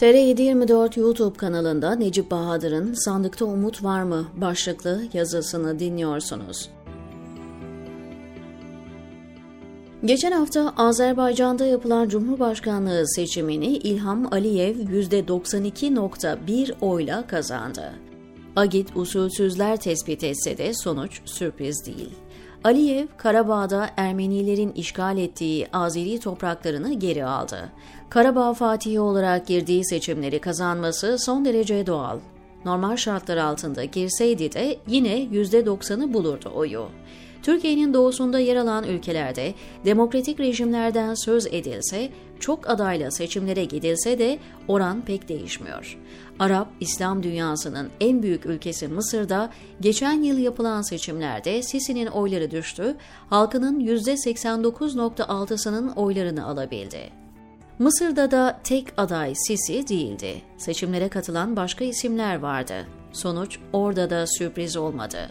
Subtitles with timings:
[0.00, 6.70] TR724 YouTube kanalında Necip Bahadır'ın Sandıkta Umut Var mı başlıklı yazısını dinliyorsunuz.
[10.04, 17.92] Geçen hafta Azerbaycan'da yapılan Cumhurbaşkanlığı seçimini İlham Aliyev %92.1 oyla kazandı.
[18.56, 22.10] Agit usulsüzler tespit etse de sonuç sürpriz değil.
[22.64, 27.68] Aliyev, Karabağ'da Ermenilerin işgal ettiği Azeri topraklarını geri aldı.
[28.10, 32.18] Karabağ Fatihi olarak girdiği seçimleri kazanması son derece doğal.
[32.64, 36.88] Normal şartlar altında girseydi de yine %90'ı bulurdu oyu.
[37.42, 39.54] Türkiye'nin doğusunda yer alan ülkelerde
[39.84, 45.98] demokratik rejimlerden söz edilse, çok adayla seçimlere gidilse de oran pek değişmiyor.
[46.38, 52.96] Arap, İslam dünyasının en büyük ülkesi Mısır'da geçen yıl yapılan seçimlerde Sisi'nin oyları düştü,
[53.30, 57.10] halkının %89.6'sının oylarını alabildi.
[57.78, 60.42] Mısır'da da tek aday Sisi değildi.
[60.58, 62.86] Seçimlere katılan başka isimler vardı.
[63.12, 65.30] Sonuç orada da sürpriz olmadı.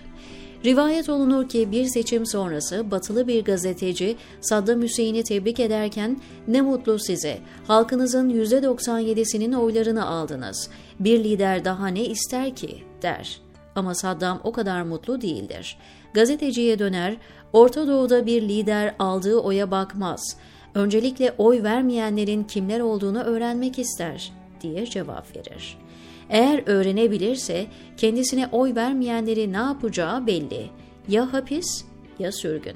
[0.65, 6.99] Rivayet olunur ki bir seçim sonrası batılı bir gazeteci Saddam Hüseyin'i tebrik ederken ne mutlu
[6.99, 13.41] size, halkınızın %97'sinin oylarını aldınız, bir lider daha ne ister ki der.
[13.75, 15.77] Ama Saddam o kadar mutlu değildir.
[16.13, 17.17] Gazeteciye döner,
[17.53, 20.37] Orta Doğu'da bir lider aldığı oya bakmaz.
[20.75, 25.77] Öncelikle oy vermeyenlerin kimler olduğunu öğrenmek ister diye cevap verir.
[26.29, 27.65] Eğer öğrenebilirse
[27.97, 30.69] kendisine oy vermeyenleri ne yapacağı belli.
[31.07, 31.85] Ya hapis
[32.19, 32.75] ya sürgün.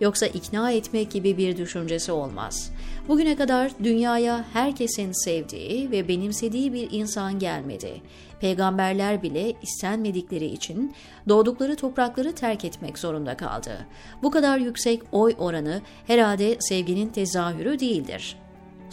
[0.00, 2.70] Yoksa ikna etmek gibi bir düşüncesi olmaz.
[3.08, 8.02] Bugüne kadar dünyaya herkesin sevdiği ve benimsediği bir insan gelmedi.
[8.40, 10.94] Peygamberler bile istenmedikleri için
[11.28, 13.86] doğdukları toprakları terk etmek zorunda kaldı.
[14.22, 18.36] Bu kadar yüksek oy oranı herhalde sevginin tezahürü değildir.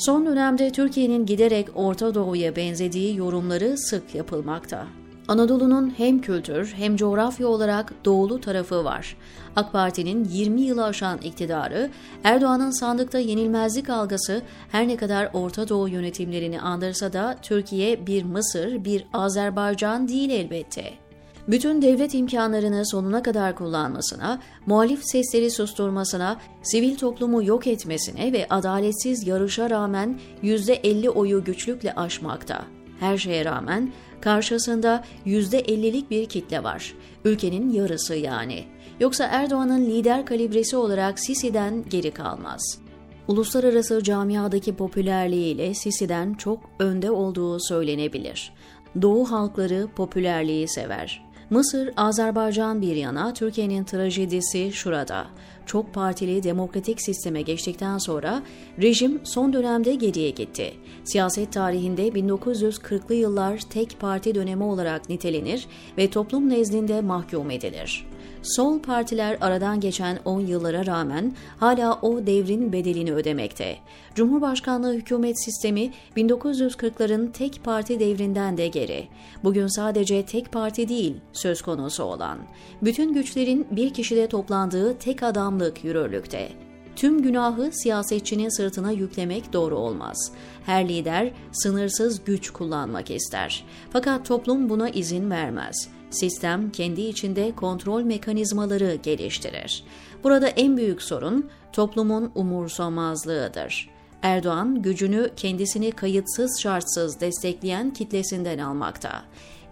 [0.05, 4.87] Son dönemde Türkiye'nin giderek Orta Doğu'ya benzediği yorumları sık yapılmakta.
[5.27, 9.17] Anadolu'nun hem kültür hem coğrafya olarak doğulu tarafı var.
[9.55, 11.89] AK Parti'nin 20 yılı aşan iktidarı,
[12.23, 18.85] Erdoğan'ın sandıkta yenilmezlik algısı her ne kadar Orta Doğu yönetimlerini andırsa da Türkiye bir Mısır,
[18.85, 21.00] bir Azerbaycan değil elbette
[21.47, 29.27] bütün devlet imkanlarını sonuna kadar kullanmasına, muhalif sesleri susturmasına, sivil toplumu yok etmesine ve adaletsiz
[29.27, 32.65] yarışa rağmen %50 oyu güçlükle aşmakta.
[32.99, 33.91] Her şeye rağmen
[34.21, 36.93] karşısında %50'lik bir kitle var.
[37.25, 38.65] Ülkenin yarısı yani.
[38.99, 42.79] Yoksa Erdoğan'ın lider kalibresi olarak Sisi'den geri kalmaz.
[43.27, 48.53] Uluslararası camiadaki popülerliğiyle Sisi'den çok önde olduğu söylenebilir.
[49.01, 51.30] Doğu halkları popülerliği sever.
[51.51, 55.27] Mısır, Azerbaycan bir yana Türkiye'nin trajedisi şurada.
[55.65, 58.43] Çok partili demokratik sisteme geçtikten sonra
[58.81, 60.73] rejim son dönemde geriye gitti.
[61.03, 65.67] Siyaset tarihinde 1940'lı yıllar tek parti dönemi olarak nitelenir
[65.97, 68.05] ve toplum nezdinde mahkum edilir.
[68.43, 73.77] Sol partiler aradan geçen 10 yıllara rağmen hala o devrin bedelini ödemekte.
[74.15, 79.07] Cumhurbaşkanlığı hükümet sistemi 1940'ların tek parti devrinden de geri.
[79.43, 82.37] Bugün sadece tek parti değil söz konusu olan.
[82.81, 86.49] Bütün güçlerin bir kişide toplandığı tek adamlık yürürlükte.
[86.95, 90.31] Tüm günahı siyasetçinin sırtına yüklemek doğru olmaz.
[90.65, 93.65] Her lider sınırsız güç kullanmak ister.
[93.89, 95.89] Fakat toplum buna izin vermez.
[96.09, 99.83] Sistem kendi içinde kontrol mekanizmaları geliştirir.
[100.23, 103.89] Burada en büyük sorun toplumun umursamazlığıdır.
[104.21, 109.23] Erdoğan gücünü kendisini kayıtsız şartsız destekleyen kitlesinden almakta.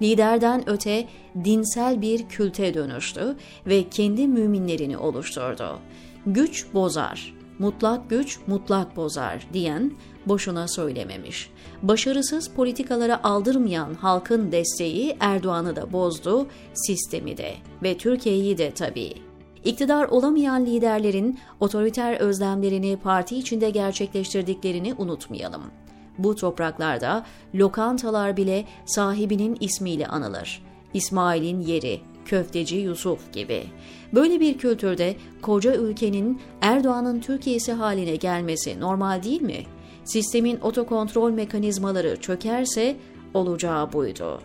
[0.02, 1.08] Liderden öte
[1.44, 5.80] dinsel bir külte dönüştü ve kendi müminlerini oluşturdu.
[6.26, 9.92] Güç bozar, mutlak güç mutlak bozar diyen
[10.26, 11.50] boşuna söylememiş.
[11.84, 19.14] Başarısız politikalara aldırmayan halkın desteği Erdoğan'ı da bozdu, sistemi de ve Türkiye'yi de tabii.
[19.66, 25.64] İktidar olamayan liderlerin otoriter özlemlerini parti içinde gerçekleştirdiklerini unutmayalım.
[26.20, 27.26] Bu topraklarda
[27.56, 30.64] lokantalar bile sahibinin ismiyle anılır.
[30.94, 33.64] İsmail'in yeri, köfteci Yusuf gibi.
[34.14, 39.64] Böyle bir kültürde koca ülkenin Erdoğan'ın Türkiye'si haline gelmesi normal değil mi?
[40.06, 42.96] Sistemin otokontrol mekanizmaları çökerse
[43.34, 44.42] olacağı buydu.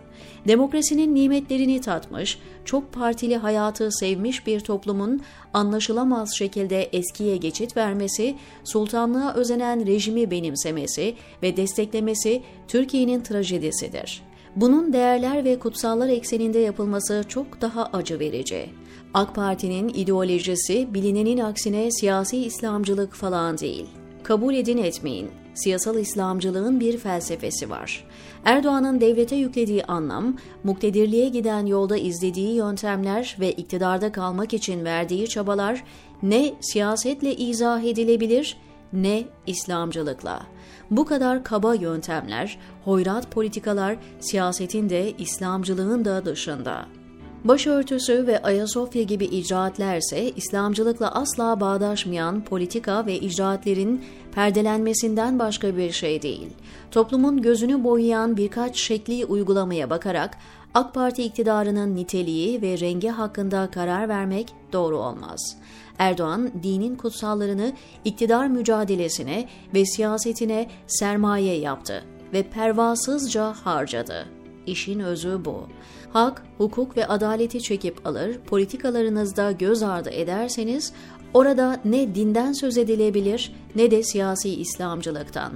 [0.49, 5.21] Demokrasinin nimetlerini tatmış, çok partili hayatı sevmiş bir toplumun
[5.53, 14.23] anlaşılamaz şekilde eskiye geçit vermesi, sultanlığa özenen rejimi benimsemesi ve desteklemesi Türkiye'nin trajedisidir.
[14.57, 18.71] Bunun değerler ve kutsallar ekseninde yapılması çok daha acı verici.
[19.15, 23.87] AK Parti'nin ideolojisi bilinenin aksine siyasi İslamcılık falan değil.
[24.23, 25.44] Kabul edin etmeyin.
[25.55, 28.05] Siyasal İslamcılığın bir felsefesi var.
[28.45, 35.85] Erdoğan'ın devlete yüklediği anlam, muktedirliğe giden yolda izlediği yöntemler ve iktidarda kalmak için verdiği çabalar
[36.23, 38.57] ne siyasetle izah edilebilir
[38.93, 40.47] ne İslamcılıkla.
[40.91, 46.87] Bu kadar kaba yöntemler, hoyrat politikalar siyasetin de İslamcılığın da dışında.
[47.45, 54.05] Başörtüsü ve Ayasofya gibi icraatlerse İslamcılıkla asla bağdaşmayan politika ve icraatlerin
[54.35, 56.49] perdelenmesinden başka bir şey değil.
[56.91, 60.39] Toplumun gözünü boyayan birkaç şekli uygulamaya bakarak
[60.75, 65.57] AK Parti iktidarının niteliği ve rengi hakkında karar vermek doğru olmaz.
[65.99, 67.73] Erdoğan dinin kutsallarını
[68.05, 74.44] iktidar mücadelesine ve siyasetine sermaye yaptı ve pervasızca harcadı.
[74.67, 75.69] İşin özü bu.
[76.13, 80.93] Hak, hukuk ve adaleti çekip alır, politikalarınızda göz ardı ederseniz
[81.35, 85.53] orada ne dinden söz edilebilir ne de siyasi İslamcılıktan.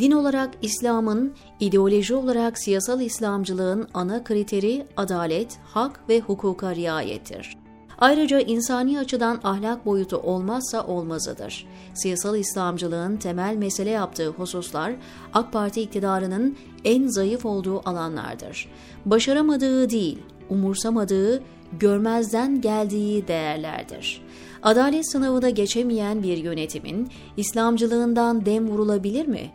[0.00, 7.56] Din olarak İslam'ın, ideoloji olarak siyasal İslamcılığın ana kriteri adalet, hak ve hukuka riayettir.
[8.00, 11.66] Ayrıca insani açıdan ahlak boyutu olmazsa olmazıdır.
[11.94, 14.92] Siyasal İslamcılığın temel mesele yaptığı hususlar
[15.34, 18.68] AK Parti iktidarının en zayıf olduğu alanlardır.
[19.06, 20.18] Başaramadığı değil,
[20.50, 21.42] umursamadığı,
[21.78, 24.22] görmezden geldiği değerlerdir.
[24.62, 29.50] Adalet sınavına geçemeyen bir yönetimin İslamcılığından dem vurulabilir mi?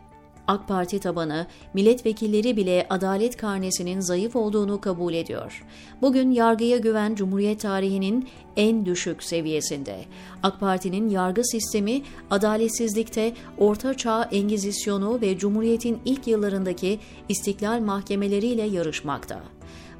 [0.48, 5.64] AK Parti tabanı, milletvekilleri bile adalet karnesinin zayıf olduğunu kabul ediyor.
[6.02, 10.04] Bugün yargıya güven Cumhuriyet tarihinin en düşük seviyesinde.
[10.42, 16.98] AK Parti'nin yargı sistemi adaletsizlikte Orta Çağ Engizisyonu ve Cumhuriyet'in ilk yıllarındaki
[17.28, 19.42] istiklal mahkemeleriyle yarışmakta.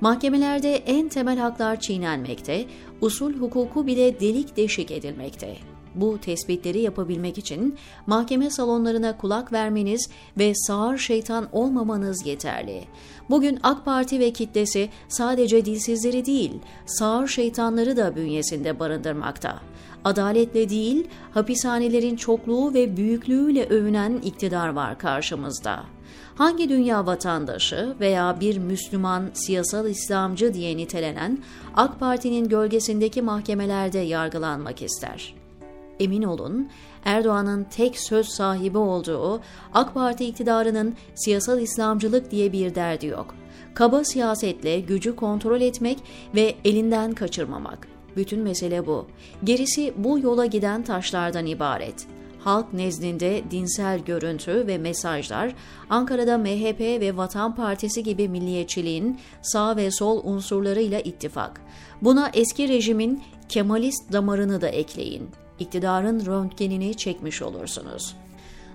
[0.01, 2.65] Mahkemelerde en temel haklar çiğnenmekte,
[3.01, 5.76] usul hukuku bile delik deşik edilmekte.
[5.97, 7.77] Bu tespitleri yapabilmek için
[8.07, 10.09] mahkeme salonlarına kulak vermeniz
[10.39, 12.85] ve sağır şeytan olmamanız yeterli.
[13.31, 16.53] Bugün AK Parti ve kitlesi sadece dilsizleri değil,
[16.87, 19.61] sağır şeytanları da bünyesinde barındırmakta.
[20.05, 25.85] Adaletle değil, hapishanelerin çokluğu ve büyüklüğüyle övünen iktidar var karşımızda.
[26.35, 31.39] Hangi dünya vatandaşı veya bir Müslüman siyasal İslamcı diye nitelenen
[31.77, 35.46] AK Parti'nin gölgesindeki mahkemelerde yargılanmak ister?
[36.01, 36.69] Emin olun,
[37.05, 39.41] Erdoğan'ın tek söz sahibi olduğu
[39.75, 43.35] AK Parti iktidarının siyasal İslamcılık diye bir derdi yok.
[43.75, 45.99] Kaba siyasetle gücü kontrol etmek
[46.35, 47.89] ve elinden kaçırmamak.
[48.17, 49.07] Bütün mesele bu.
[49.45, 52.07] Gerisi bu yola giden taşlardan ibaret
[52.47, 55.55] halk nezdinde dinsel görüntü ve mesajlar,
[55.91, 61.61] Ankara'da MHP ve Vatan Partisi gibi milliyetçiliğin sağ ve sol unsurlarıyla ittifak.
[62.03, 68.17] Buna eski rejimin Kemalist damarını da ekleyin iktidarın röntgenini çekmiş olursunuz.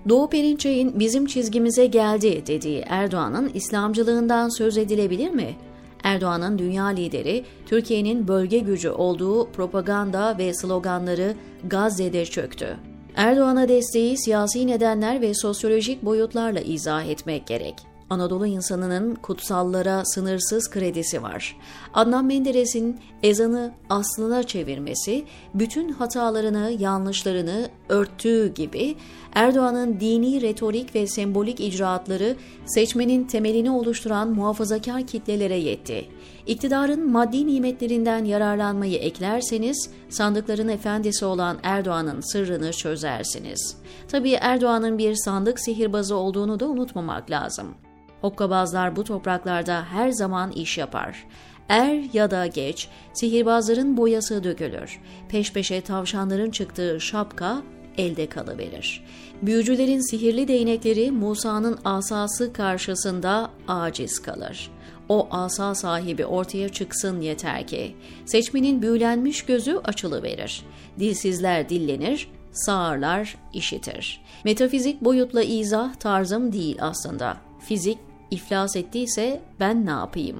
[0.08, 5.56] Doğu Perinçek'in bizim çizgimize geldi dediği Erdoğan'ın İslamcılığından söz edilebilir mi?
[6.02, 11.34] Erdoğan'ın dünya lideri, Türkiye'nin bölge gücü olduğu propaganda ve sloganları
[11.64, 12.76] Gazze'de çöktü.
[13.16, 17.91] Erdoğan'a desteği siyasi nedenler ve sosyolojik boyutlarla izah etmek gerek.
[18.12, 21.56] Anadolu insanının kutsallara sınırsız kredisi var.
[21.94, 25.24] Adnan Menderes'in ezanı aslına çevirmesi,
[25.54, 28.96] bütün hatalarını, yanlışlarını örttüğü gibi
[29.34, 36.08] Erdoğan'ın dini retorik ve sembolik icraatları seçmenin temelini oluşturan muhafazakar kitlelere yetti.
[36.46, 43.76] İktidarın maddi nimetlerinden yararlanmayı eklerseniz sandıkların efendisi olan Erdoğan'ın sırrını çözersiniz.
[44.08, 47.74] Tabii Erdoğan'ın bir sandık sihirbazı olduğunu da unutmamak lazım.
[48.22, 51.24] Hokkabazlar bu topraklarda her zaman iş yapar.
[51.68, 55.00] Er ya da geç sihirbazların boyası dökülür.
[55.28, 57.62] Peş peşe tavşanların çıktığı şapka
[57.98, 59.04] elde kalıverir.
[59.42, 64.70] Büyücülerin sihirli değnekleri Musa'nın asası karşısında aciz kalır.
[65.08, 67.96] O asa sahibi ortaya çıksın yeter ki.
[68.26, 70.62] Seçmenin büyülenmiş gözü açılıverir.
[70.98, 74.20] Dilsizler dillenir, sağırlar işitir.
[74.44, 77.36] Metafizik boyutla izah tarzım değil aslında.
[77.60, 77.98] Fizik
[78.32, 80.38] iflas ettiyse ben ne yapayım?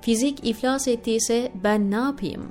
[0.00, 2.42] Fizik iflas ettiyse ben ne yapayım?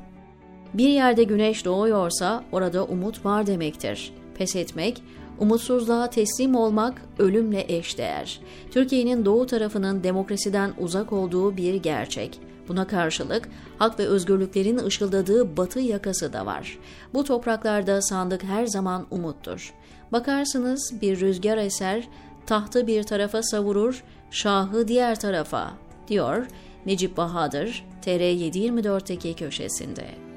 [0.73, 4.13] Bir yerde güneş doğuyorsa orada umut var demektir.
[4.37, 5.03] Pes etmek,
[5.39, 8.39] umutsuzluğa teslim olmak ölümle eşdeğer.
[8.71, 12.39] Türkiye'nin doğu tarafının demokrasiden uzak olduğu bir gerçek.
[12.67, 16.77] Buna karşılık hak ve özgürlüklerin ışıldadığı batı yakası da var.
[17.13, 19.73] Bu topraklarda sandık her zaman umuttur.
[20.11, 22.07] Bakarsınız bir rüzgar eser,
[22.45, 25.73] tahtı bir tarafa savurur, şahı diğer tarafa,
[26.07, 26.47] diyor
[26.85, 30.28] Necip Bahadır, TR724'teki köşesinde.